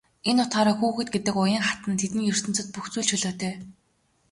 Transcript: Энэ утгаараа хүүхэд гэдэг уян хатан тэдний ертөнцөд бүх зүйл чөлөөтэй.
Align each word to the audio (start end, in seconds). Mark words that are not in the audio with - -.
Энэ 0.29 0.41
утгаараа 0.43 0.75
хүүхэд 0.79 1.07
гэдэг 1.13 1.35
уян 1.43 1.65
хатан 1.67 1.93
тэдний 2.01 2.29
ертөнцөд 2.33 2.67
бүх 2.73 2.85
зүйл 2.91 3.07
чөлөөтэй. 3.09 3.53